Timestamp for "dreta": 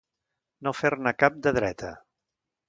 1.59-1.93